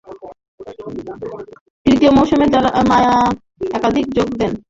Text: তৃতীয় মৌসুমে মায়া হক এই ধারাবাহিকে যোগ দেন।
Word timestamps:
তৃতীয় 1.85 2.11
মৌসুমে 2.11 2.45
মায়া 2.89 3.11
হক 3.17 3.35
এই 3.61 3.67
ধারাবাহিকে 3.71 4.11
যোগ 4.17 4.29
দেন। 4.39 4.53